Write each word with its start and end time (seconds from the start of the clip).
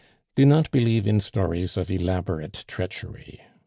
Do 0.35 0.47
not 0.47 0.71
believe 0.71 1.07
in 1.07 1.19
stories 1.19 1.77
of 1.77 1.91
elaborate 1.91 2.65
treachery. 2.67 3.39